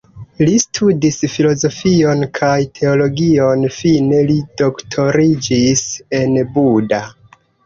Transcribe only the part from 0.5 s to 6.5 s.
studis filozofion kaj teologion, fine li doktoriĝis en